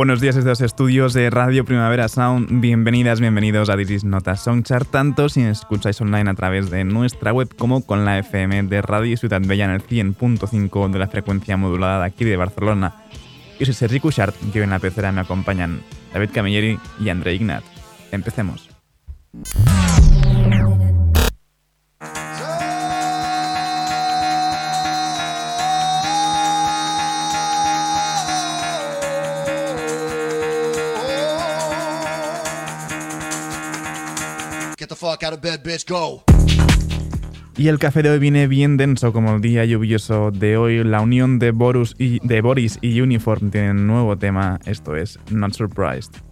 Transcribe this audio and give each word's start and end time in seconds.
Buenos 0.00 0.22
días 0.22 0.34
desde 0.34 0.48
los 0.48 0.62
estudios 0.62 1.12
de 1.12 1.28
Radio 1.28 1.66
Primavera 1.66 2.08
Sound. 2.08 2.62
Bienvenidas, 2.62 3.20
bienvenidos 3.20 3.68
a 3.68 3.76
This 3.76 4.02
Nota 4.02 4.34
Songchart, 4.34 4.90
tanto 4.90 5.28
si 5.28 5.42
escucháis 5.42 6.00
online 6.00 6.30
a 6.30 6.32
través 6.32 6.70
de 6.70 6.84
nuestra 6.84 7.34
web 7.34 7.54
como 7.54 7.84
con 7.84 8.06
la 8.06 8.18
FM 8.18 8.62
de 8.62 8.80
Radio 8.80 9.14
Ciudad 9.18 9.42
Bella 9.44 9.66
en 9.66 9.72
el 9.72 9.86
100.5 9.86 10.90
de 10.90 10.98
la 10.98 11.08
frecuencia 11.08 11.58
modulada 11.58 12.00
de 12.00 12.06
aquí 12.06 12.24
de 12.24 12.38
Barcelona. 12.38 13.02
Yo 13.58 13.66
soy 13.66 13.74
Sergi 13.74 14.00
Cushart 14.00 14.34
y 14.54 14.56
hoy 14.56 14.64
en 14.64 14.70
la 14.70 14.78
pecera 14.78 15.12
me 15.12 15.20
acompañan 15.20 15.82
David 16.14 16.30
Camilleri 16.32 16.78
y 16.98 17.10
André 17.10 17.34
Ignat. 17.34 17.62
Empecemos. 18.10 18.70
Y 37.56 37.68
el 37.68 37.78
café 37.78 38.02
de 38.02 38.10
hoy 38.10 38.18
viene 38.18 38.46
bien 38.46 38.78
denso 38.78 39.12
como 39.12 39.34
el 39.34 39.42
día 39.42 39.64
lluvioso 39.66 40.30
de 40.30 40.56
hoy. 40.56 40.82
La 40.82 41.02
unión 41.02 41.38
de, 41.38 41.50
Boris 41.50 41.94
y, 41.98 42.26
de 42.26 42.40
Boris 42.40 42.78
y 42.80 43.00
Uniform 43.02 43.50
tiene 43.50 43.72
un 43.72 43.86
nuevo 43.86 44.16
tema, 44.16 44.58
esto 44.64 44.96
es 44.96 45.18
Not 45.30 45.52
Surprised. 45.52 46.29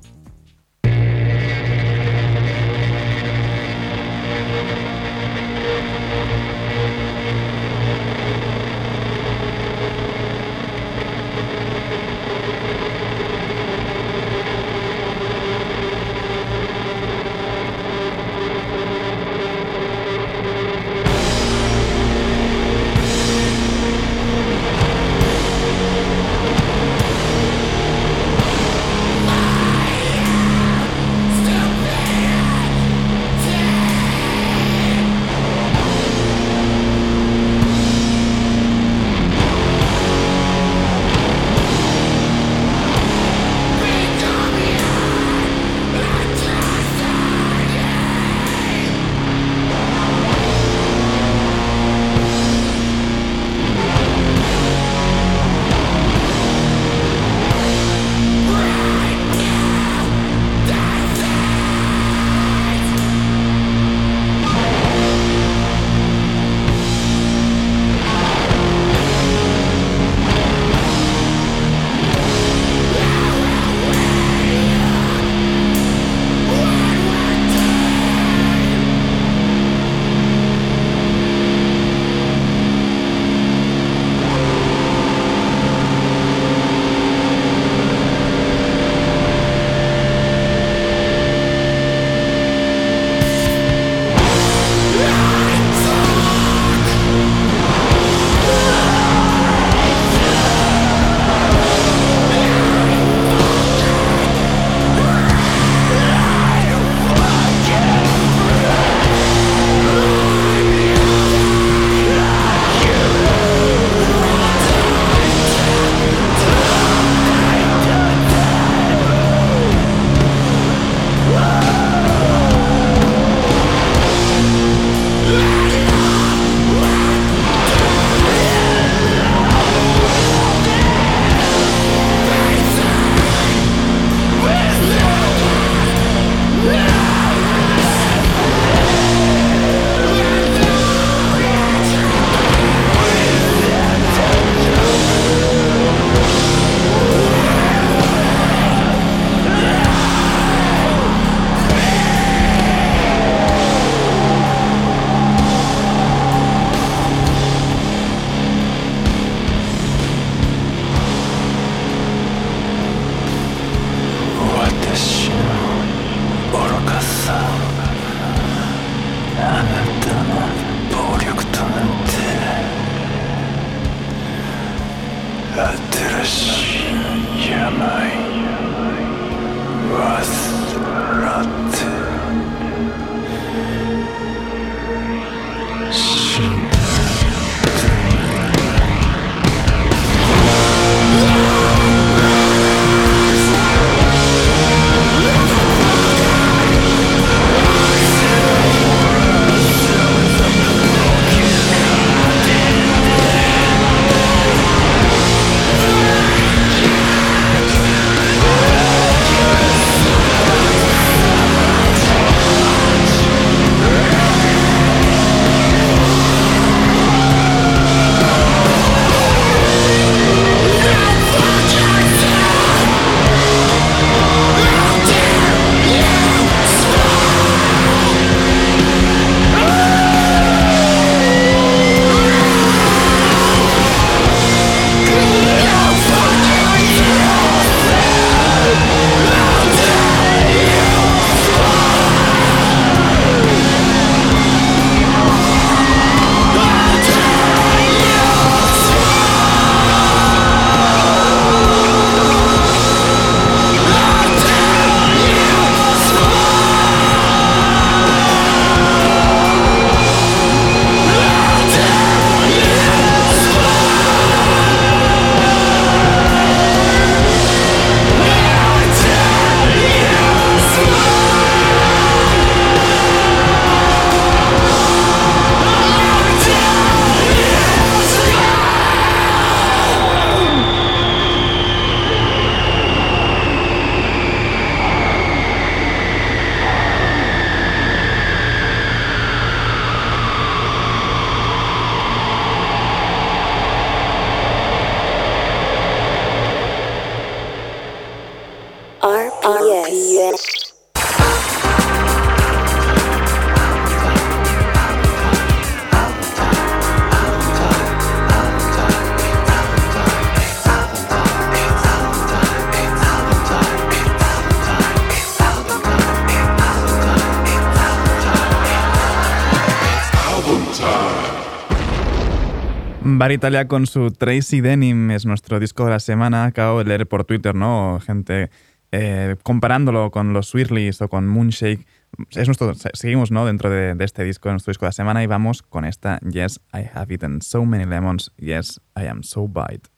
Italia 323.33 323.69
con 323.69 323.87
su 323.87 324.11
Tracy 324.11 324.61
Denim 324.61 325.11
es 325.11 325.27
nuestro 325.27 325.61
disco 325.61 325.85
de 325.85 325.91
la 325.91 326.01
semana. 326.01 326.45
Acabo 326.45 326.79
de 326.79 326.85
leer 326.85 327.07
por 327.07 327.25
Twitter, 327.25 327.55
¿no? 327.55 328.01
Gente 328.01 328.51
eh, 328.93 329.37
comparándolo 329.43 330.11
con 330.11 330.33
los 330.33 330.49
Swirlies 330.49 331.03
o 331.03 331.09
con 331.09 331.27
Moonshake. 331.27 331.87
Es 332.31 332.47
nuestro, 332.47 332.73
seguimos, 332.75 333.31
¿no? 333.31 333.45
Dentro 333.45 333.71
de, 333.71 333.95
de, 333.95 334.05
este 334.05 334.25
disco, 334.25 334.51
nuestro 334.51 334.71
disco 334.71 334.87
de 334.87 334.89
la 334.89 334.93
semana, 334.93 335.23
y 335.23 335.27
vamos 335.27 335.63
con 335.63 335.85
esta 335.85 336.21
Yes, 336.21 336.61
I 336.73 336.89
have 336.95 337.13
eaten 337.13 337.43
so 337.43 337.65
many 337.65 337.85
lemons. 337.85 338.33
Yes, 338.39 338.81
I 338.97 339.07
am 339.07 339.23
so 339.23 339.47
bite. 339.47 339.89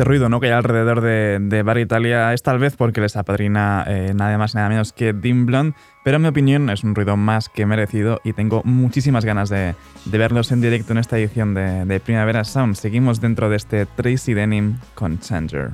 Este 0.00 0.08
ruido 0.08 0.30
¿no? 0.30 0.40
que 0.40 0.46
hay 0.46 0.52
alrededor 0.52 1.02
de, 1.02 1.36
de 1.42 1.62
Bar 1.62 1.76
Italia 1.76 2.32
es 2.32 2.42
tal 2.42 2.58
vez 2.58 2.74
porque 2.74 3.02
les 3.02 3.16
apadrina 3.16 3.84
eh, 3.86 4.12
nada 4.14 4.38
más 4.38 4.54
y 4.54 4.56
nada 4.56 4.70
menos 4.70 4.94
que 4.94 5.12
Dim 5.12 5.44
Blonde, 5.44 5.76
pero 6.02 6.16
en 6.16 6.22
mi 6.22 6.28
opinión 6.28 6.70
es 6.70 6.84
un 6.84 6.94
ruido 6.94 7.18
más 7.18 7.50
que 7.50 7.66
merecido 7.66 8.18
y 8.24 8.32
tengo 8.32 8.62
muchísimas 8.64 9.26
ganas 9.26 9.50
de, 9.50 9.74
de 10.06 10.18
verlos 10.18 10.52
en 10.52 10.62
directo 10.62 10.92
en 10.92 11.00
esta 11.00 11.18
edición 11.18 11.52
de, 11.52 11.84
de 11.84 12.00
Primavera 12.00 12.44
Sound. 12.44 12.76
Seguimos 12.76 13.20
dentro 13.20 13.50
de 13.50 13.56
este 13.56 13.84
Tracy 13.84 14.32
Denim 14.32 14.78
con 14.94 15.18
Changer. 15.18 15.72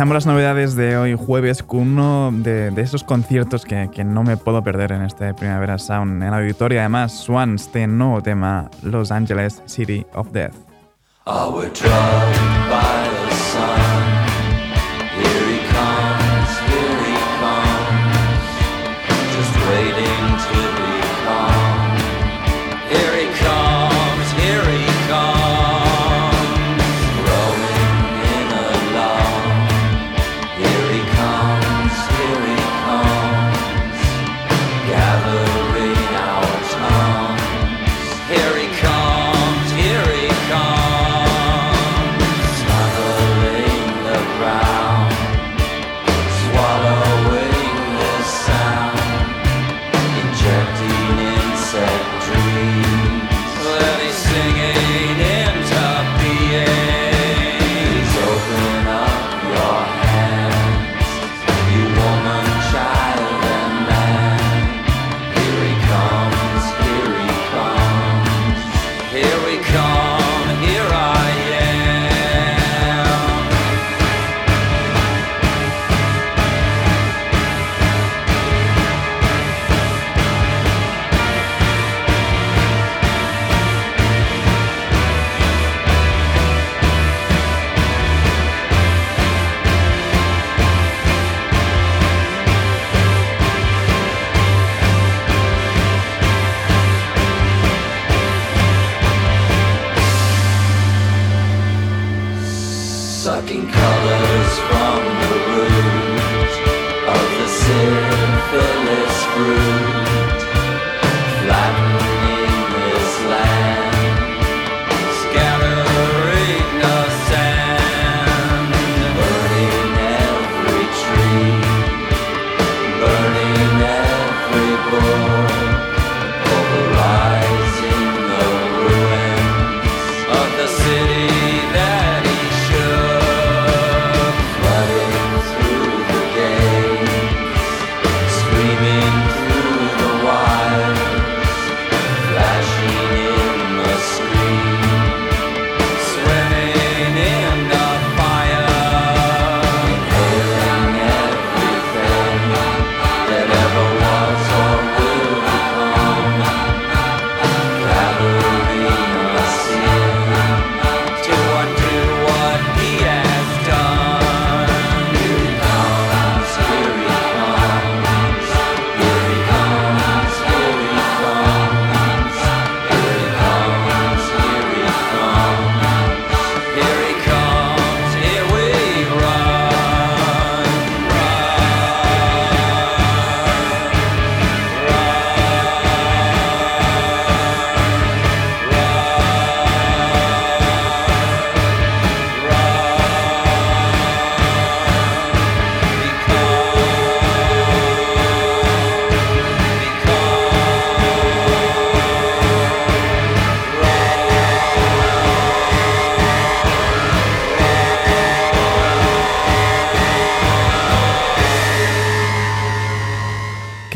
Empezamos 0.00 0.24
las 0.24 0.32
novedades 0.32 0.76
de 0.76 0.96
hoy 0.96 1.14
jueves 1.14 1.62
con 1.62 1.80
uno 1.80 2.30
de, 2.32 2.72
esos 2.78 3.04
conciertos 3.04 3.66
que, 3.66 3.90
que, 3.92 4.02
no 4.02 4.22
me 4.22 4.38
puedo 4.38 4.64
perder 4.64 4.92
en 4.92 5.02
este 5.02 5.34
Primavera 5.34 5.76
Sound. 5.76 6.22
En 6.22 6.30
la 6.30 6.38
auditoria, 6.38 6.80
además, 6.80 7.12
Swans, 7.12 7.64
este 7.64 7.86
nuevo 7.86 8.22
tema, 8.22 8.70
Los 8.82 9.12
Angeles, 9.12 9.62
City 9.66 10.06
of 10.14 10.32
Death. 10.32 10.54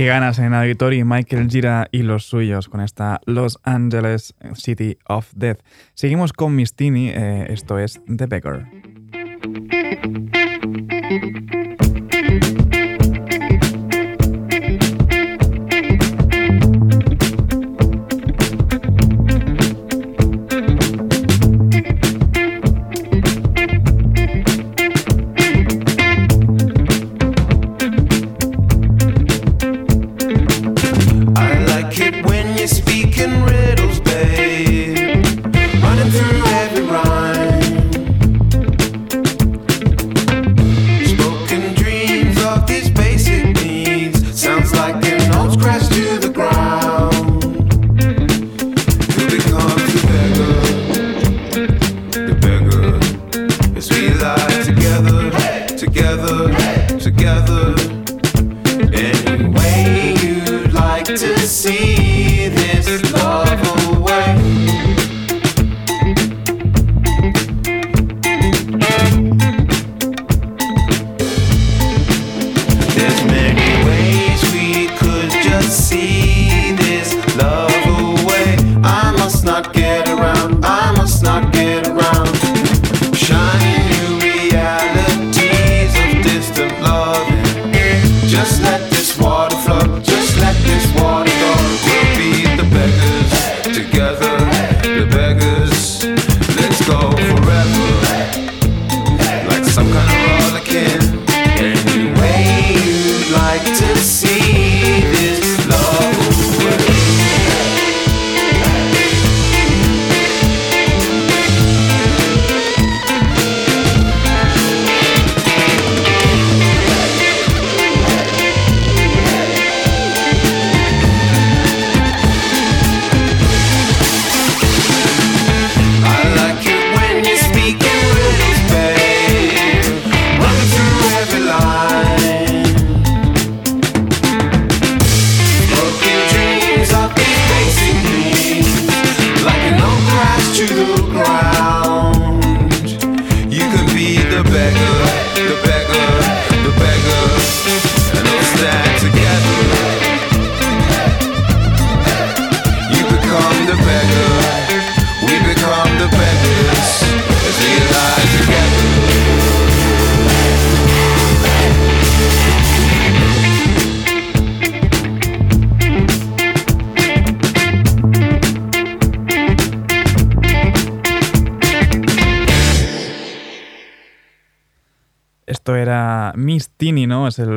Ganas 0.06 0.38
en 0.38 0.52
Auditori, 0.54 1.02
Michael 1.04 1.48
Gira 1.48 1.88
y 1.90 2.02
los 2.02 2.24
suyos 2.26 2.68
con 2.68 2.80
esta 2.80 3.20
Los 3.26 3.58
Angeles 3.62 4.34
City 4.54 4.98
of 5.06 5.32
Death. 5.34 5.60
Seguimos 5.94 6.32
con 6.32 6.54
Mistini, 6.54 7.08
eh, 7.08 7.46
esto 7.48 7.78
es 7.78 8.00
The 8.06 8.26
Beggar. 8.26 8.66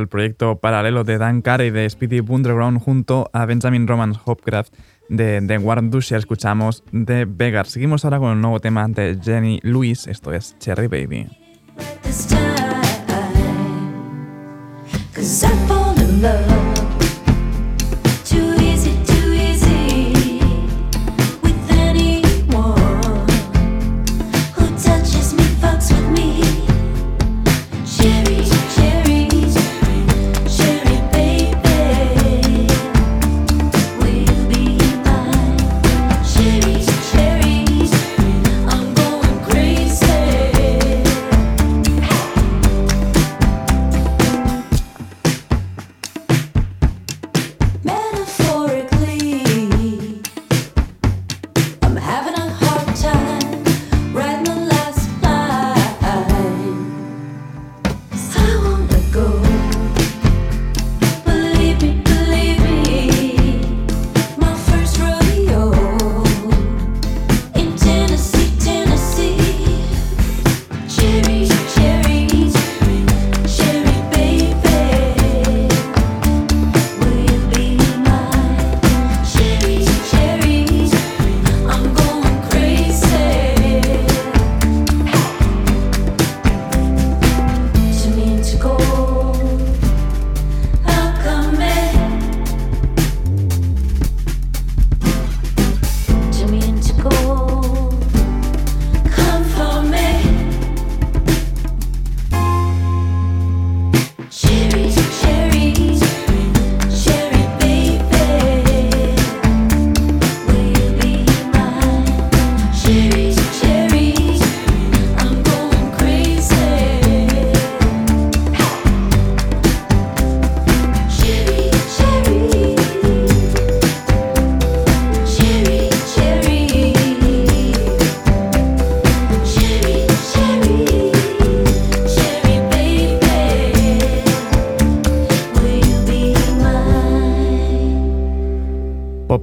proyecto 0.08 0.60
paralelo 0.60 1.04
de 1.04 1.18
Dan 1.18 1.42
Carey 1.42 1.70
de 1.70 1.90
Speedy 1.90 2.20
Underground 2.20 2.82
junto 2.82 3.30
a 3.34 3.46
Benjamin 3.46 3.88
Roman 3.88 4.14
Hopcraft 4.26 4.74
de, 5.10 5.42
The 5.46 5.58
Warren 5.58 5.90
Dusher. 5.90 6.18
Escuchamos 6.18 6.84
de 6.92 7.26
Vegas. 7.26 7.70
Seguimos 7.70 8.06
ahora 8.06 8.20
con 8.20 8.32
el 8.32 8.42
nuevo 8.42 8.60
tema 8.60 8.88
de 8.88 9.18
Jenny 9.22 9.60
Lewis. 9.64 10.08
Esto 10.08 10.34
es 10.34 10.58
Cherry 10.60 10.88
Baby. 10.88 11.28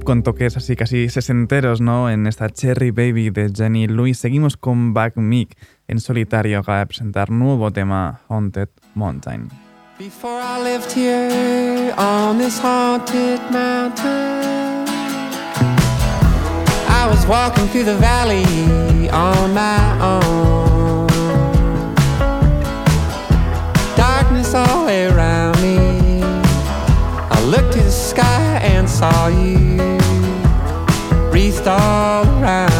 con 0.05 0.21
toques 0.23 0.55
así 0.55 0.75
casi 0.75 1.09
sesenteros, 1.09 1.81
¿no? 1.81 2.09
En 2.09 2.27
esta 2.27 2.49
Cherry 2.49 2.91
Baby 2.91 3.31
de 3.31 3.51
Jenny 3.53 3.87
Lewis. 3.87 4.19
Seguimos 4.19 4.55
con 4.55 4.93
Back 4.93 5.17
Meek 5.17 5.57
en 5.87 5.99
solitario 5.99 6.59
acaba 6.59 6.79
de 6.79 6.85
presentar 6.85 7.31
nuevo 7.31 7.71
tema 7.71 8.21
Haunted 8.29 8.69
Mountain. 8.93 9.49
Before 9.97 10.39
I 10.39 10.61
lived 10.61 10.91
here 10.91 11.93
on 11.97 12.37
this 12.37 12.59
haunted 12.59 13.39
mountain 13.51 14.85
I 16.87 17.07
was 17.09 17.25
walking 17.27 17.67
through 17.69 17.85
the 17.85 17.97
valley 17.97 18.45
on 19.09 19.53
my 19.53 19.97
own 20.01 21.07
Darkness 23.95 24.53
all 24.53 24.87
around 24.87 25.59
me 25.61 26.21
I 27.31 27.41
looked 27.45 27.73
to 27.73 27.79
the 27.79 27.91
sky 27.91 28.59
and 28.61 28.87
saw 28.89 29.27
you 29.29 29.64
all 31.67 32.25
around. 32.39 32.74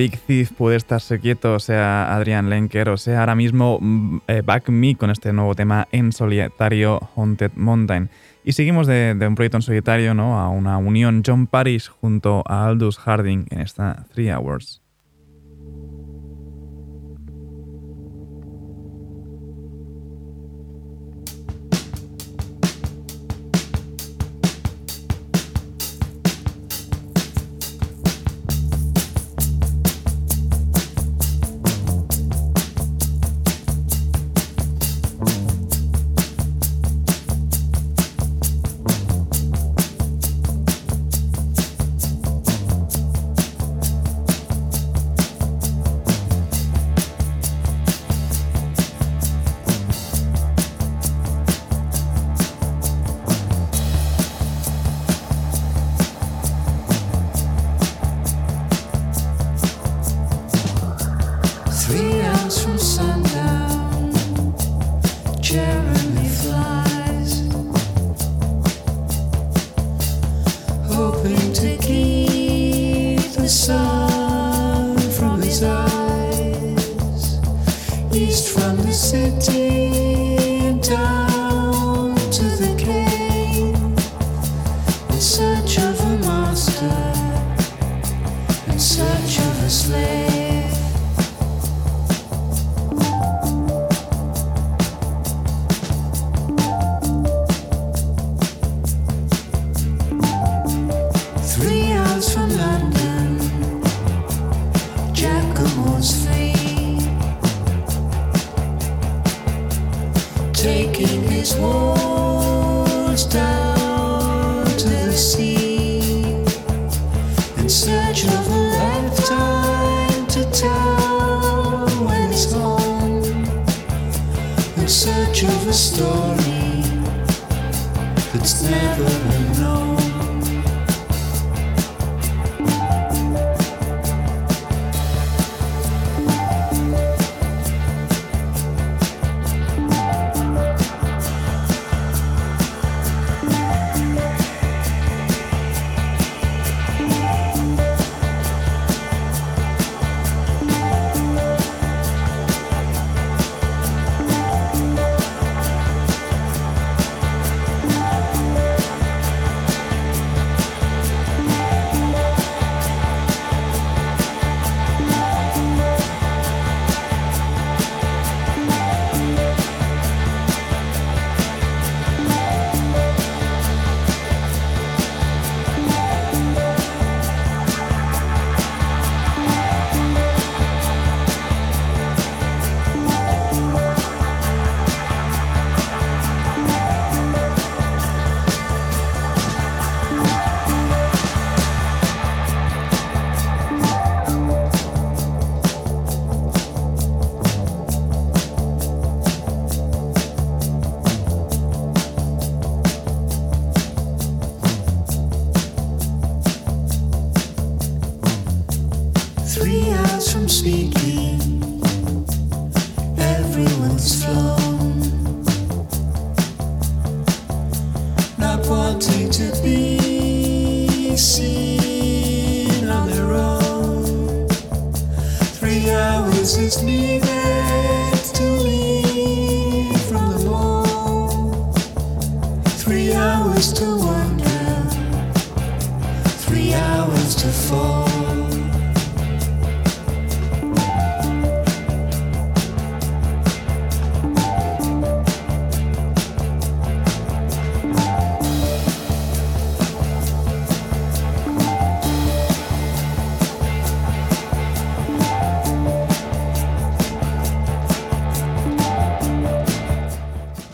Big 0.00 0.18
Thief 0.18 0.52
puede 0.52 0.76
estarse 0.76 1.20
quieto, 1.20 1.52
o 1.52 1.60
sea 1.60 2.16
Adrian 2.16 2.48
Lenker, 2.48 2.88
o 2.88 2.96
sea 2.96 3.20
ahora 3.20 3.34
mismo 3.34 3.76
mm, 3.82 4.20
eh, 4.28 4.40
Back 4.42 4.70
Me 4.70 4.94
con 4.94 5.10
este 5.10 5.30
nuevo 5.30 5.54
tema 5.54 5.88
en 5.92 6.10
solitario 6.12 7.10
Haunted 7.14 7.50
Mountain. 7.54 8.08
Y 8.42 8.52
seguimos 8.52 8.86
de, 8.86 9.14
un 9.20 9.34
proyecto 9.34 9.58
en 9.58 9.62
solitario 9.62 10.14
¿no? 10.14 10.40
a 10.40 10.48
una 10.48 10.78
unión 10.78 11.22
John 11.26 11.46
Parrish 11.46 11.90
junto 11.90 12.42
a 12.46 12.64
Aldous 12.64 12.96
Harding 12.96 13.44
en 13.50 13.60
esta 13.60 14.06
Three 14.14 14.32
Hours. 14.32 14.80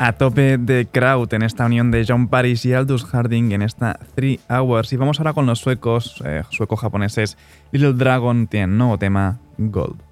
A 0.07 0.13
tope 0.13 0.57
de 0.57 0.87
crowd 0.87 1.35
en 1.35 1.43
esta 1.43 1.67
unión 1.67 1.91
de 1.91 2.05
John 2.07 2.29
Paris 2.29 2.65
y 2.65 2.73
Aldous 2.73 3.05
Harding 3.05 3.51
en 3.51 3.63
esta 3.63 3.99
Three 4.15 4.39
Hours. 4.49 4.93
Y 4.93 4.97
vamos 4.97 5.19
ahora 5.19 5.33
con 5.33 5.47
los 5.47 5.59
suecos, 5.59 6.23
eh, 6.25 6.45
sueco-japoneses. 6.49 7.37
Little 7.73 7.95
Dragon 7.95 8.47
tiene 8.47 8.69
nuevo 8.69 8.99
tema, 8.99 9.41
Gold. 9.59 10.06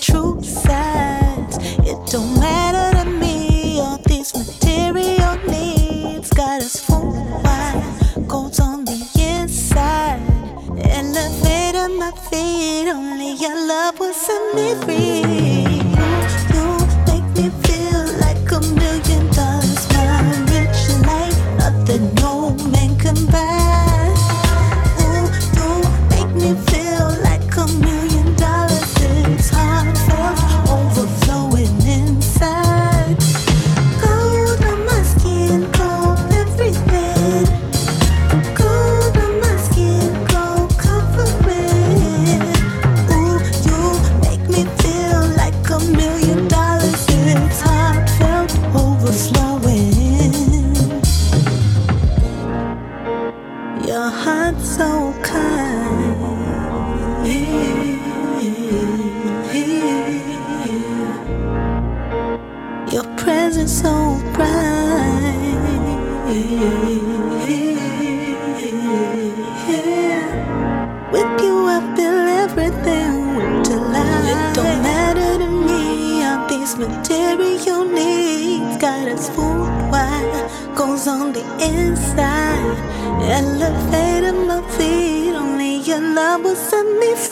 True 0.00 0.42
sides. 0.42 1.58
It 1.78 1.98
don't 2.10 2.38
matter 2.38 2.98
to 2.98 3.10
me 3.10 3.80
all 3.80 3.98
these 4.06 4.34
material 4.34 5.36
needs. 5.48 6.30
Got 6.30 6.62
us 6.62 6.80
fooled. 6.80 7.16
Why 7.44 8.24
goes 8.26 8.60
on 8.60 8.84
the 8.84 8.98
inside? 9.18 10.20
Elevator 10.78 11.88
my 11.88 12.12
feet. 12.30 12.88
Only 12.88 13.32
your 13.34 13.56
love 13.66 13.98
will 14.00 14.14
set 14.14 14.54
me 14.54 14.74
free. 14.84 15.43
Heart 54.14 54.60
so 54.60 55.12
kind. 55.22 56.14
Your 62.92 63.04
presence 63.16 63.80
so 63.82 64.20
bright. 64.34 65.32
With 71.12 71.42
you, 71.42 71.56
I 71.66 71.80
feel 71.96 72.20
everything 72.44 73.36
with 73.36 73.64
delight. 73.66 74.24
It 74.32 74.54
don't 74.54 74.82
matter 74.82 75.38
to 75.42 75.50
me 75.50 76.24
all 76.24 76.46
these 76.48 76.76
material 76.76 77.84
needs 77.84 78.76
got 78.78 79.08
us 79.08 79.28
fooled. 79.30 79.70
Why 79.90 80.22
goes 80.76 81.06
on 81.08 81.32
the 81.32 81.44
inside? 81.60 82.93
Elevated 83.30 84.34
my 84.46 84.60
feet. 84.76 85.34
Only 85.34 85.76
your 85.76 86.00
love 86.00 86.42
will 86.44 86.56
set 86.56 86.84
me 86.84 87.14
free. 87.14 87.23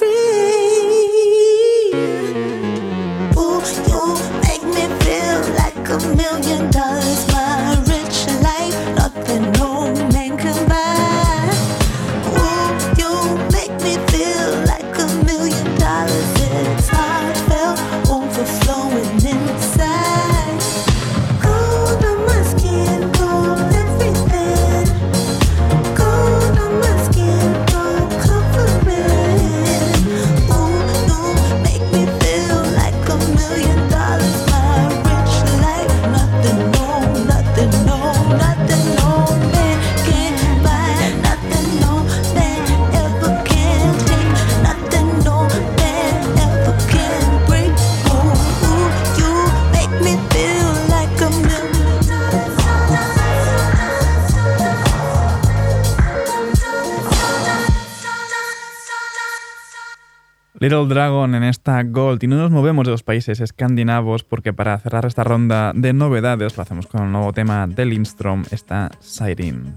Little 60.63 60.87
Dragon 60.87 61.35
en 61.35 61.43
esta 61.43 61.83
Gold 61.83 62.23
y 62.23 62.29
no 62.29 62.37
nos 62.37 62.53
movemos 62.53 62.85
de 62.85 62.93
los 62.93 63.03
países 63.03 63.41
escandinavos 63.41 64.23
porque 64.23 64.53
para 64.53 64.79
cerrar 64.79 65.05
esta 65.07 65.25
ronda 65.25 65.73
de 65.75 65.93
novedades 65.93 66.57
lo 66.57 66.63
hacemos 66.63 66.87
con 66.87 67.03
el 67.03 67.11
nuevo 67.11 67.33
tema 67.33 67.67
de 67.67 67.85
Lindstrom, 67.85 68.45
está 68.53 68.89
Siren. 69.01 69.75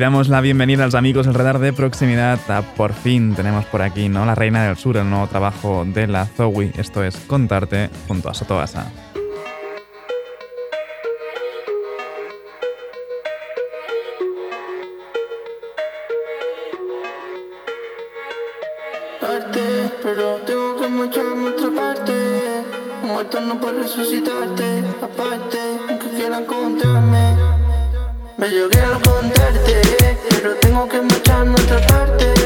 damos 0.00 0.28
la 0.28 0.40
bienvenida 0.40 0.84
a 0.84 0.86
los 0.86 0.94
amigos 0.94 1.26
del 1.26 1.34
radar 1.34 1.58
de 1.58 1.74
proximidad. 1.74 2.40
A 2.50 2.62
por 2.62 2.94
fin 2.94 3.34
tenemos 3.34 3.66
por 3.66 3.82
aquí, 3.82 4.08
¿no? 4.08 4.24
La 4.24 4.34
Reina 4.34 4.64
del 4.64 4.76
Sur, 4.76 4.96
el 4.96 5.08
nuevo 5.08 5.26
trabajo 5.26 5.84
de 5.84 6.06
la 6.06 6.24
Zoe. 6.24 6.72
Esto 6.78 7.04
es 7.04 7.16
Contarte 7.16 7.90
junto 8.08 8.30
a 8.30 8.34
Sotoasa. 8.34 9.09
Me 28.40 28.48
llegué 28.48 28.80
a 28.80 28.92
contarte, 28.92 30.18
pero 30.30 30.54
tengo 30.56 30.88
que 30.88 31.02
marcharme 31.02 31.60
a 31.60 31.62
otra 31.62 31.86
parte. 31.88 32.39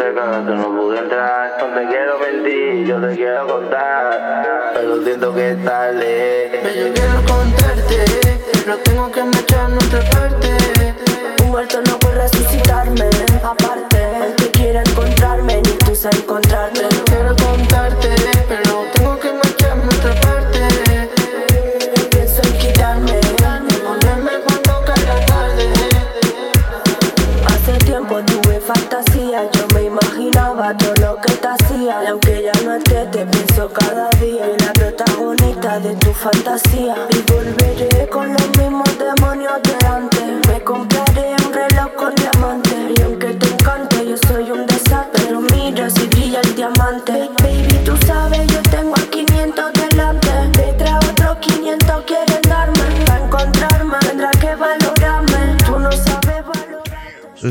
discoteca 0.00 0.44
que 0.46 0.54
no 0.54 0.76
pude 0.76 0.98
entrar. 0.98 1.56
No 1.60 1.66
te 1.78 1.86
quiero 1.88 2.18
mentir, 2.18 2.86
yo 2.86 3.00
te 3.00 3.16
quiero 3.16 3.46
contar, 3.46 4.72
pero 4.74 5.02
siento 5.02 5.34
que 5.34 5.50
es 5.50 5.64
tarde. 5.64 6.60
Yo 6.76 6.92
quiero 6.94 7.22
contarte, 7.26 8.40
pero 8.64 8.76
tengo 8.78 9.12
que 9.12 9.24
marchar 9.24 9.70
nuestra 9.70 10.00
parte. 10.10 10.59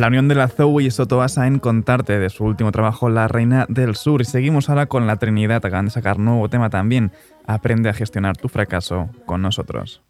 unión 0.10 0.28
de 0.28 0.36
la 0.36 0.50
Zoe 0.50 0.84
y 0.84 0.92
Sotobasa 0.92 1.48
en 1.48 1.60
Contarte 1.60 2.20
de 2.20 2.30
su 2.30 2.44
último 2.44 2.72
trabajo 2.72 3.10
La 3.10 3.28
Reina 3.28 3.66
del 3.70 3.96
Sur. 3.96 4.22
Y 4.22 4.26
seguimos 4.26 4.70
ahora 4.70 4.88
con 4.88 5.08
La 5.08 5.16
Trinidad, 5.16 5.66
acaban 5.66 5.86
de 5.86 5.92
sacar 5.92 6.20
nuevo 6.20 6.50
tema 6.50 6.70
también. 6.70 7.12
Aprende 7.46 7.90
a 7.90 7.94
gestionar 7.94 8.36
tu 8.36 8.50
fracaso 8.50 9.10
con 9.26 9.42
nosotros. 9.42 10.04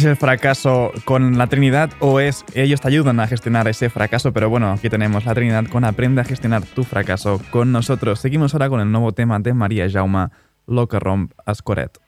es 0.00 0.06
el 0.06 0.16
fracaso 0.16 0.92
con 1.04 1.36
la 1.36 1.46
Trinidad 1.48 1.90
o 2.00 2.20
es 2.20 2.46
ellos 2.54 2.80
te 2.80 2.88
ayudan 2.88 3.20
a 3.20 3.26
gestionar 3.26 3.68
ese 3.68 3.90
fracaso, 3.90 4.32
pero 4.32 4.48
bueno, 4.48 4.72
aquí 4.72 4.88
tenemos 4.88 5.26
la 5.26 5.34
Trinidad 5.34 5.66
con 5.66 5.84
Aprende 5.84 6.22
a 6.22 6.24
gestionar 6.24 6.62
tu 6.62 6.84
fracaso 6.84 7.38
con 7.50 7.70
nosotros. 7.70 8.18
Seguimos 8.18 8.54
ahora 8.54 8.70
con 8.70 8.80
el 8.80 8.90
nuevo 8.90 9.12
tema 9.12 9.38
de 9.40 9.52
María 9.52 9.90
Jauma, 9.90 10.32
Lo 10.66 10.88
que 10.88 10.98
romp 10.98 11.32
Ascoret. 11.44 11.98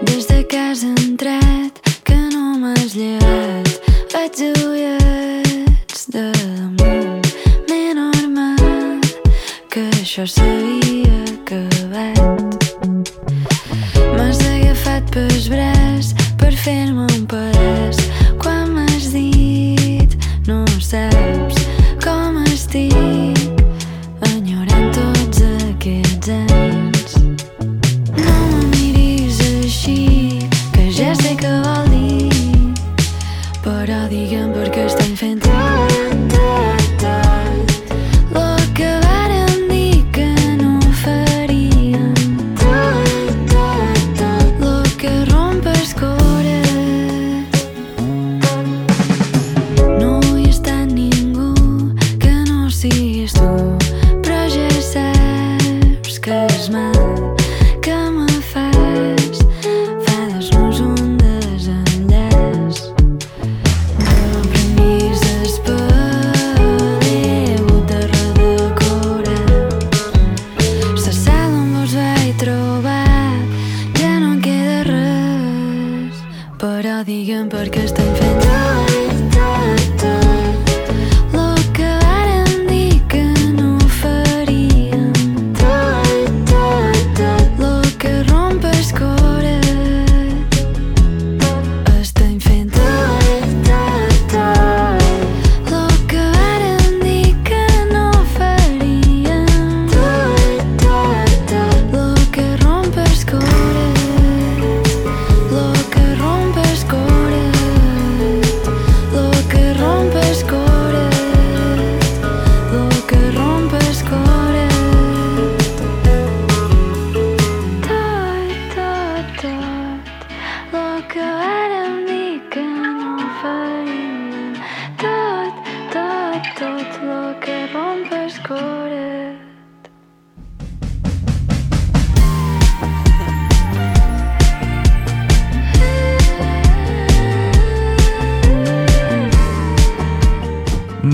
Desde 0.00 0.46
que 0.46 0.58
has 0.58 0.82
entrat, 0.82 1.78
que 2.04 2.16
no 2.32 2.58
m'has 2.58 2.94
llevat, 2.94 3.68
vaig 4.14 4.32
obviar 4.64 5.01
això 10.02 10.24
s'havia 10.26 11.18
acabat. 11.30 12.18
M'has 14.16 14.40
agafat 14.50 15.06
pels 15.14 15.46
braç 15.52 16.10
per 16.40 16.50
fer-me 16.64 17.06
un 17.06 17.26
pedaç. 17.30 18.02
Quan 18.42 18.74
m'has 18.74 19.12
dit 19.14 20.16
no 20.48 20.64
saps 20.90 21.62
com 22.02 22.42
estic 22.50 23.31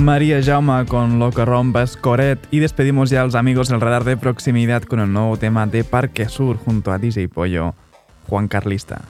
María 0.09 0.43
Jauma 0.43 0.87
con 0.87 1.19
Lo 1.19 1.31
Coret 2.01 2.39
y 2.51 2.61
despedimos 2.61 3.11
ya 3.11 3.21
a 3.21 3.25
los 3.27 3.35
amigos 3.35 3.69
del 3.69 3.79
radar 3.79 4.05
de 4.05 4.17
proximidad 4.17 4.83
con 4.83 5.01
el 5.01 5.13
nuevo 5.13 5.37
tema 5.37 5.67
de 5.67 5.85
Parque 5.85 6.31
Sur 6.31 6.57
junto 6.57 6.93
a 6.93 6.99
DJ 6.99 7.29
Pollo, 7.29 7.75
Juan 8.27 8.49
Carlista. 8.49 9.03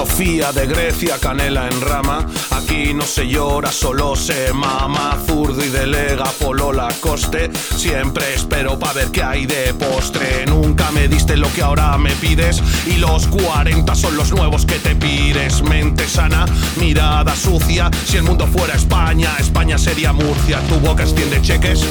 Sofía 0.00 0.50
de 0.52 0.66
Grecia, 0.66 1.18
canela 1.20 1.68
en 1.68 1.78
rama. 1.82 2.26
Aquí 2.52 2.94
no 2.94 3.02
se 3.02 3.28
llora, 3.28 3.70
solo 3.70 4.16
se 4.16 4.50
mama. 4.54 5.18
Zurdo 5.26 5.62
y 5.62 5.68
delega, 5.68 6.24
polola 6.40 6.88
coste. 7.00 7.50
Siempre 7.76 8.32
espero 8.32 8.78
pa' 8.78 8.94
ver 8.94 9.10
qué 9.10 9.22
hay 9.22 9.44
de 9.44 9.74
postre. 9.74 10.46
Nunca 10.46 10.90
me 10.90 11.06
diste 11.06 11.36
lo 11.36 11.52
que 11.52 11.60
ahora 11.60 11.98
me 11.98 12.12
pides. 12.12 12.62
Y 12.86 12.96
los 12.96 13.26
40 13.26 13.94
son 13.94 14.16
los 14.16 14.32
nuevos 14.32 14.64
que 14.64 14.78
te 14.78 14.96
pides. 14.96 15.60
Mente 15.64 16.08
sana, 16.08 16.46
mirada 16.76 17.36
sucia. 17.36 17.90
Si 18.06 18.16
el 18.16 18.22
mundo 18.22 18.46
fuera 18.46 18.76
España, 18.76 19.36
España 19.38 19.76
sería 19.76 20.14
Murcia. 20.14 20.60
Tu 20.66 20.76
boca 20.76 21.02
extiende 21.02 21.42
cheques 21.42 21.84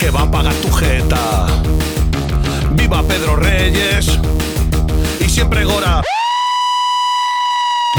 que 0.00 0.10
va 0.10 0.22
a 0.22 0.30
pagar 0.30 0.54
tu 0.54 0.72
jeta. 0.72 1.46
Viva 2.72 3.00
Pedro 3.04 3.36
Reyes 3.36 4.18
y 5.20 5.28
siempre 5.28 5.64
Gora. 5.64 6.02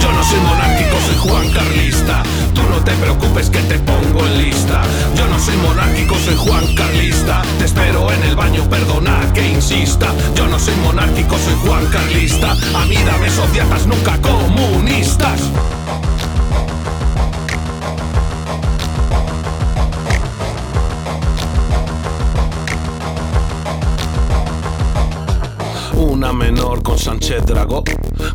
Yo 0.01 0.11
no 0.11 0.23
soy 0.23 0.39
monárquico, 0.41 0.97
soy 1.05 1.15
Juan 1.17 1.49
Carlista. 1.51 2.23
Tú 2.53 2.61
no 2.69 2.83
te 2.83 2.91
preocupes 2.93 3.49
que 3.49 3.59
te 3.59 3.79
pongo 3.79 4.25
en 4.25 4.37
lista. 4.43 4.81
Yo 5.15 5.27
no 5.27 5.39
soy 5.39 5.55
monárquico, 5.57 6.15
soy 6.19 6.35
Juan 6.35 6.75
Carlista. 6.75 7.41
Te 7.59 7.65
espero 7.65 8.11
en 8.11 8.23
el 8.23 8.35
baño, 8.35 8.69
perdona 8.69 9.31
que 9.33 9.47
insista. 9.47 10.07
Yo 10.35 10.47
no 10.47 10.59
soy 10.59 10.75
monárquico, 10.83 11.37
soy 11.37 11.55
Juan 11.65 11.85
Carlista. 11.87 12.51
A 12.51 12.85
mí 12.85 12.95
dame 13.05 13.29
sociatas, 13.29 13.87
nunca 13.87 14.17
comunistas. 14.21 15.39
Una 25.95 26.33
menor 26.33 26.83
con 26.83 26.97
Sánchez 26.99 27.45
Dragó, 27.45 27.83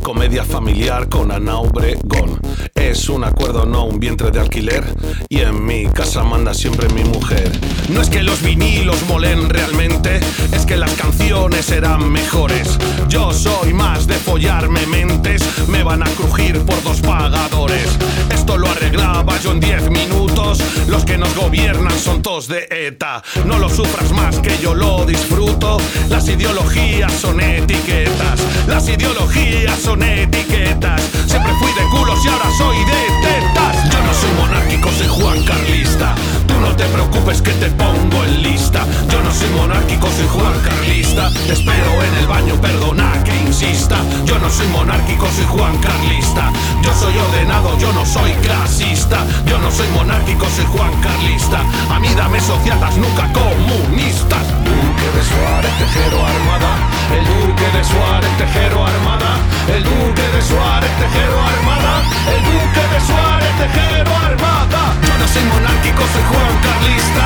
comedia 0.02 0.44
familiar 0.44 1.08
con 1.08 1.30
Ana 1.30 1.58
Obregón. 1.58 2.40
Es 2.74 3.08
un 3.08 3.22
acuerdo, 3.24 3.66
no 3.66 3.84
un 3.84 4.00
vientre 4.00 4.30
de 4.30 4.40
alquiler. 4.40 4.84
Y 5.28 5.40
en 5.40 5.64
mi 5.64 5.86
casa 5.86 6.24
manda 6.24 6.54
siempre 6.54 6.88
mi 6.88 7.04
mujer. 7.04 7.52
No 7.90 8.00
es 8.00 8.08
que 8.08 8.22
los 8.22 8.42
vinilos 8.42 9.02
molen 9.08 9.50
realmente, 9.50 10.20
es 10.52 10.64
que 10.64 10.76
las 10.76 10.92
canciones 10.94 11.70
eran 11.70 12.10
mejores. 12.10 12.78
Yo 13.08 13.32
soy 13.32 13.74
más 13.74 14.06
de 14.06 14.14
follarme 14.14 14.86
mentes, 14.86 15.42
me 15.68 15.82
van 15.82 16.02
a 16.02 16.10
crujir 16.10 16.64
por 16.64 16.82
dos 16.82 17.00
pagadores. 17.00 17.88
Esto 18.30 18.56
lo 18.56 18.68
arreglaba 18.68 19.38
yo 19.40 19.52
en 19.52 19.60
10 19.60 19.90
minutos. 19.90 20.60
Los 20.88 21.04
que 21.04 21.18
nos 21.18 21.34
gobiernan 21.34 21.98
son 21.98 22.22
tos 22.22 22.48
de 22.48 22.66
ETA. 22.70 23.22
No 23.44 23.58
lo 23.58 23.68
sufras 23.68 24.12
más 24.12 24.38
que 24.38 24.56
yo 24.62 24.74
lo 24.74 25.04
disfruto. 25.04 25.76
Las 26.08 26.28
ideologías 26.28 27.12
son 27.12 27.40
etiquetas. 27.56 28.40
Las 28.66 28.88
ideologías 28.88 29.78
son 29.78 30.02
etiquetas. 30.02 31.00
Siempre 31.26 31.52
fui 31.60 31.72
de 31.72 31.88
culos 31.90 32.24
y 32.24 32.28
ahora 32.28 32.50
soy 32.56 32.78
de 32.78 33.28
tetas. 33.28 33.90
Yo 33.90 34.00
no 34.02 34.14
soy 34.14 34.30
monárquico, 34.40 34.90
soy 34.92 35.08
Juan 35.08 35.44
Carlista. 35.44 36.14
No 36.60 36.76
te 36.76 36.84
preocupes 36.84 37.42
que 37.42 37.52
te 37.52 37.66
pongo 37.70 38.24
en 38.24 38.42
lista. 38.42 38.84
Yo 39.10 39.22
no 39.22 39.32
soy 39.32 39.48
monárquico, 39.50 40.08
soy 40.08 40.26
Juan 40.28 40.58
Carlista. 40.64 41.30
Te 41.46 41.52
espero 41.52 42.02
en 42.02 42.14
el 42.20 42.26
baño, 42.26 42.54
perdona 42.60 43.12
que 43.24 43.34
insista. 43.42 43.96
Yo 44.24 44.38
no 44.38 44.50
soy 44.50 44.66
monárquico, 44.68 45.26
soy 45.36 45.46
Juan 45.46 45.76
Carlista. 45.78 46.52
Yo 46.82 46.92
soy 46.94 47.16
ordenado, 47.16 47.78
yo 47.78 47.92
no 47.92 48.04
soy 48.04 48.32
clasista. 48.42 49.24
Yo 49.46 49.58
no 49.58 49.70
soy 49.70 49.88
monárquico, 49.88 50.46
soy 50.54 50.66
Juan 50.66 50.92
Carlista. 51.00 51.60
A 51.90 51.98
mí 51.98 52.08
dame 52.14 52.40
sociatas, 52.40 52.96
nunca 52.96 53.30
comunistas. 53.32 54.44
Duque 54.64 55.08
de 55.16 55.22
Suárez, 55.24 55.72
Tejero 55.78 56.18
Armada. 56.24 56.72
El 57.16 57.24
Duque 57.26 57.68
de 57.76 57.84
Suárez, 57.84 58.30
Tejero 58.38 58.84
Armada. 58.84 59.30
El 59.74 59.82
Duque 59.84 60.26
de 60.34 60.42
Suárez, 60.42 60.90
Tejero 61.00 61.38
Armada. 61.40 61.92
El 62.34 62.42
Duque 62.44 62.84
de 62.92 63.00
Suárez, 63.06 63.52
Tejero 63.58 64.12
Armada. 64.16 64.80
Yo 65.06 65.18
no 65.18 65.26
soy 65.28 65.44
monárquico, 65.44 66.02
soy 66.12 66.24
Juan 66.30 66.49
Carlista. 66.62 67.24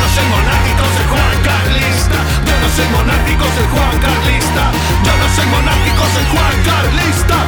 No 0.00 0.06
soy 0.14 0.26
monárquico, 0.34 0.84
soy 0.96 1.06
Juan 1.12 1.36
Carlista. 1.44 2.18
Yo 2.46 2.54
no 2.60 2.68
soy 2.76 2.88
monárquico, 2.96 3.44
soy 3.56 3.66
Juan 3.72 3.96
Carlista. 4.00 4.64
Yo 5.04 5.12
no 5.20 5.26
soy 5.34 5.46
monárquico, 5.46 6.02
soy 6.14 6.26
Juan 6.32 6.56
Carlista. 6.64 7.38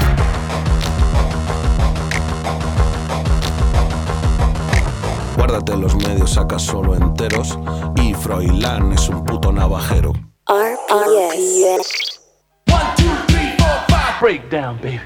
Guárdate 5.37 5.77
los 5.77 5.95
medios, 5.97 6.31
saca 6.33 6.59
solo 6.59 6.95
enteros. 6.95 7.59
Y 7.97 8.15
Froilán 8.15 8.93
es 8.93 9.09
un 9.09 9.25
puto 9.25 9.53
navajero. 9.53 10.13
RPS. 10.49 12.21
One, 12.69 12.95
two, 12.97 13.05
three, 13.27 13.55
four, 13.59 13.79
five. 13.89 14.21
Breakdown, 14.21 14.79
baby. 14.81 15.01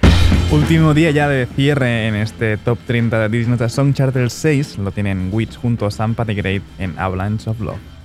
Último 0.52 0.94
día 0.94 1.12
ya 1.12 1.28
de 1.28 1.46
cierre 1.46 2.08
en 2.08 2.16
este 2.16 2.56
top 2.56 2.76
30 2.84 3.20
de 3.20 3.28
Disney 3.28 3.68
Song 3.68 3.94
Charter 3.94 4.28
6. 4.28 4.78
Lo 4.78 4.90
tienen 4.90 5.30
Witch 5.32 5.56
junto 5.56 5.86
a 5.86 5.92
Sampa 5.92 6.24
the 6.24 6.34
Great 6.34 6.62
en 6.80 6.98
Avalanche 6.98 7.48
of 7.48 7.60
Love. 7.60 7.99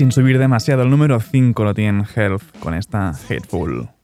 sin 0.00 0.12
subir 0.12 0.38
demasiado. 0.38 0.82
El 0.82 0.88
número 0.88 1.20
5 1.20 1.62
lo 1.62 1.74
tiene 1.74 2.04
Health 2.16 2.58
con 2.60 2.72
esta 2.72 3.10
Hateful. 3.10 3.99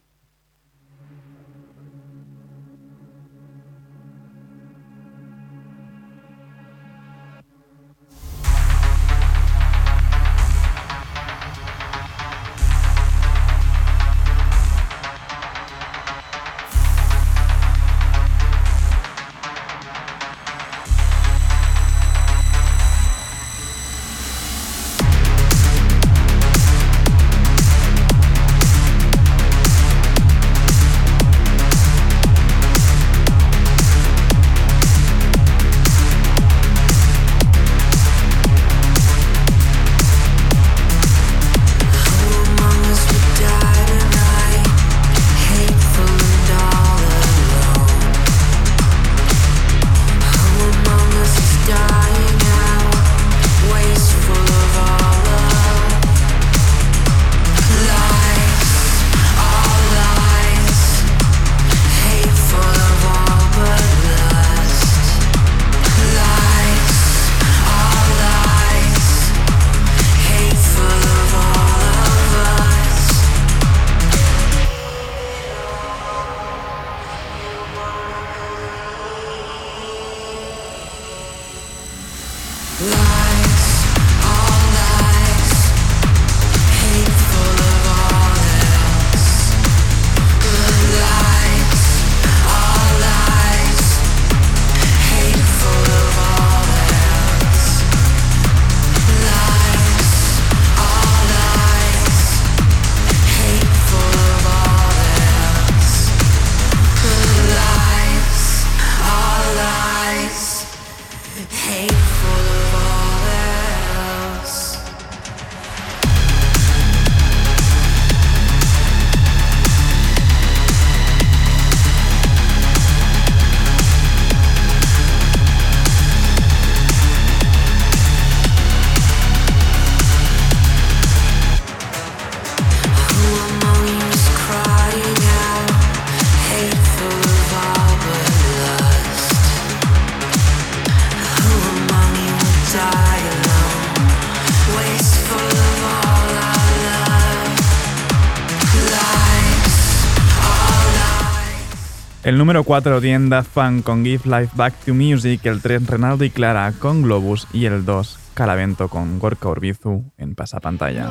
El 152.27 152.39
número 152.39 152.65
4 152.65 153.01
tiene 153.01 153.29
Daft 153.29 153.51
Punk 153.51 153.85
con 153.85 154.05
Give 154.05 154.25
Life 154.25 154.51
Back 154.57 154.75
to 154.85 154.95
Music, 154.95 155.43
el 155.45 155.63
3 155.63 155.87
Renaldo 155.87 156.25
y 156.25 156.31
Clara 156.31 156.73
con 156.77 157.03
Globus. 157.03 157.47
Y 157.53 157.67
el 157.67 157.85
2 157.85 158.19
Calavento 158.35 158.89
con 158.89 159.21
Gorka 159.21 159.49
Urbizu 159.49 160.11
en 160.19 160.35
Pasapantalla. 160.35 161.09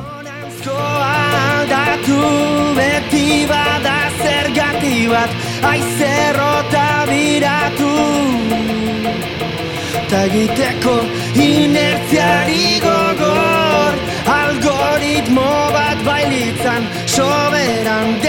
algoritmo 14.26 15.70
bat 15.72 16.04
bailitzan 16.04 16.82
soberan 17.06 18.20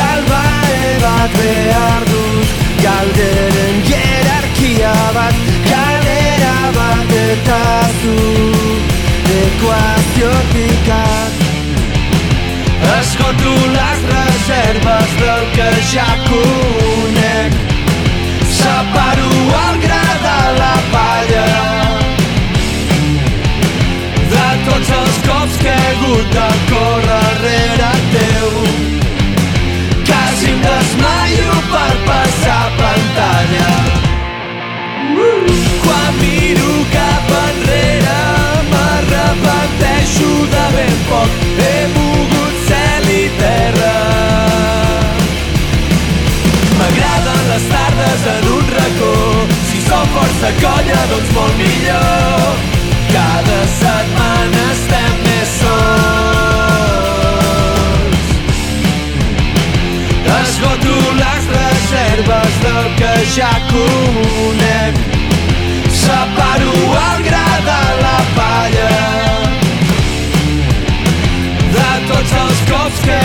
galbae 0.00 0.90
bat 1.04 1.30
behar 1.38 2.02
dut 2.10 2.48
Galderen 2.84 3.76
jerarkia 3.90 4.96
bat 5.16 5.34
Galera 5.68 6.58
bat 6.78 7.10
eta 7.24 7.64
zu 8.00 8.18
Ekuaziotikat 9.40 11.32
Esgoto 12.98 13.54
les 13.78 14.00
reserves 14.14 15.10
del 15.22 15.42
que 15.56 15.70
ja 15.92 16.10
conec 16.28 17.52
Separo 18.60 19.30
el 19.68 19.76
gra 19.80 20.06
de 20.26 20.40
la 20.58 20.76
palla. 20.92 21.46
De 24.32 24.48
tots 24.66 24.90
els 24.98 25.16
cops 25.28 25.56
que 25.62 25.72
he 25.72 25.92
hagut 25.92 26.34
de 26.36 26.48
córrer 26.72 27.30
rere 27.44 27.92
teu 28.16 29.09
Quasi 30.06 30.50
em 30.50 30.60
desmaio 30.60 31.52
per 31.72 31.92
passar 32.06 32.66
pantalla. 32.78 33.70
Quan 35.84 36.14
miro 36.20 36.72
cap 36.94 37.32
enrere 37.40 38.18
m'arrepenteixo 38.72 40.30
de 40.54 40.66
ben 40.76 40.96
poc. 41.08 41.30
He 41.64 41.74
mogut 41.94 42.54
cel 42.68 43.08
i 43.14 43.24
terra. 43.40 43.96
M'agraden 46.78 47.42
les 47.52 47.66
tardes 47.74 48.28
en 48.36 48.52
un 48.58 48.70
racó. 48.76 49.16
Si 49.70 49.82
som 49.88 50.06
força 50.14 50.54
colla, 50.62 51.02
doncs 51.14 51.34
molt 51.38 51.58
millor. 51.64 52.54
Cada 53.10 53.60
setmana 53.80 54.64
estem 54.76 55.20
més 55.26 55.58
sols 55.58 56.09
reserves 62.20 62.60
del 62.62 62.94
que 62.96 63.26
ja 63.34 63.50
conec 63.70 64.94
Separo 65.90 66.72
el 66.72 67.24
gra 67.24 67.48
de 67.68 67.82
la 68.02 68.20
palla. 68.36 68.90
De 71.74 71.90
tots 72.08 72.32
els 72.42 72.60
cops 72.70 73.00
que 73.04 73.20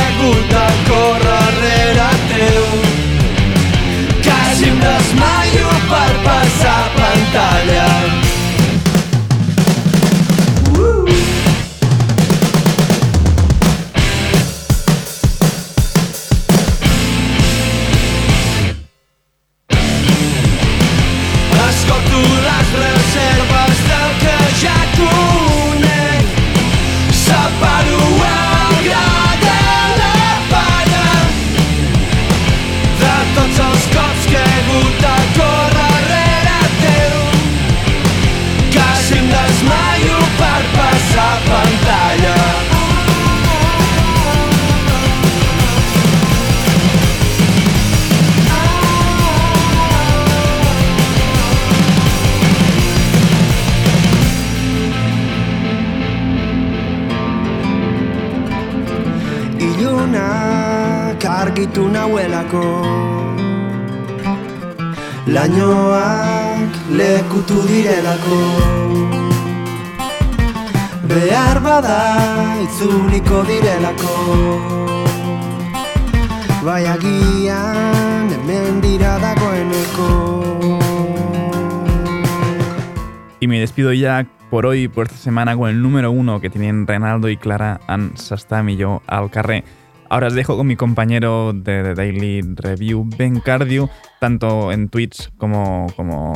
por 84.56 84.68
hoy, 84.68 84.88
por 84.88 85.08
esta 85.08 85.18
semana, 85.18 85.58
con 85.58 85.70
el 85.70 85.82
número 85.82 86.12
uno 86.12 86.39
que 86.39 86.49
tienen 86.49 86.88
Renaldo 86.88 87.28
y 87.28 87.36
Clara 87.36 87.82
en 87.89 88.14
S'està 88.16 88.64
millor 88.64 89.01
al 89.06 89.30
carrer. 89.30 89.66
Ahora 90.08 90.28
os 90.28 90.34
dejo 90.34 90.56
con 90.56 90.66
mi 90.66 90.78
compañero 90.78 91.51
de 91.51 91.84
The 91.84 91.93
Daily 91.93 92.41
Review, 92.56 93.06
Ben 93.18 93.41
Cardio, 93.41 93.89
tanto 94.22 94.72
en 94.72 94.88
Twitch 94.88 95.30
como, 95.36 95.88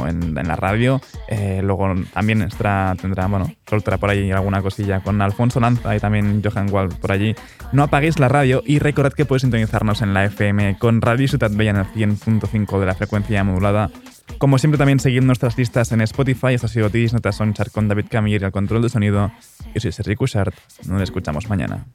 en, 0.06 0.34
la 0.34 0.58
radio. 0.58 1.00
Eh, 1.30 1.62
luego 1.64 1.96
también 2.14 2.42
estará, 2.42 2.94
tendrá, 3.02 3.28
bueno, 3.28 3.54
soltará 3.70 3.98
por 3.98 4.10
ahí 4.10 4.30
alguna 4.32 4.62
cosilla 4.62 5.00
con 5.00 5.22
Alfonso 5.22 5.62
Lanza 5.62 5.96
y 5.96 6.02
también 6.02 6.42
Johan 6.44 6.70
Wald 6.74 7.00
por 7.00 7.14
allí. 7.14 7.36
No 7.72 7.84
apaguéis 7.84 8.20
la 8.20 8.28
radio 8.28 8.62
y 8.66 8.80
recordad 8.80 9.14
que 9.14 9.24
podéis 9.24 9.44
sintonizarnos 9.44 10.02
en 10.02 10.14
la 10.14 10.26
FM 10.26 10.78
con 10.78 11.02
Radio 11.02 11.26
Ciutat 11.26 11.56
Bella 11.56 11.72
en 11.72 11.78
el 11.78 11.86
100.5 11.86 12.82
de 12.82 12.86
la 12.86 12.96
frecuencia 12.96 13.46
modulada. 13.46 13.90
Como 14.38 14.58
siempre, 14.58 14.78
también 14.78 15.00
seguid 15.00 15.22
nuestras 15.22 15.58
listas 15.58 15.92
en 15.92 16.02
Spotify. 16.02 16.54
Esto 16.54 16.68
ha 16.68 16.70
sido 16.70 16.90
Tidis 16.90 17.14
Notas 17.14 17.38
Sonchar 17.38 17.72
con 17.72 17.88
David 17.88 18.06
Camilleri 18.10 18.46
al 18.46 18.52
control 18.52 18.82
de 18.82 18.90
sonido. 18.90 19.32
Yo 19.74 19.82
soy 19.82 19.92
Sergi 19.92 20.16
Cushart. 20.16 20.54
Nos 20.86 21.02
escuchamos 21.02 21.50
mañana. 21.50 21.86